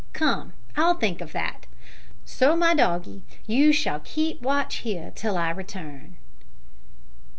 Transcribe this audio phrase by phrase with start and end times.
[0.13, 1.67] Come, I'll think of that.
[2.25, 6.17] So, my doggie, you shall keep watch here until I return."